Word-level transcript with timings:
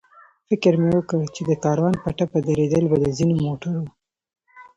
فکر 0.47 0.73
مې 0.81 0.89
وکړ 0.97 1.21
چې 1.35 1.41
د 1.49 1.51
کاروان 1.63 1.95
په 2.03 2.09
ټپه 2.17 2.39
درېدل 2.49 2.83
به 2.91 2.97
د 3.03 3.05
ځینو 3.17 3.35
موټرو. 3.45 3.83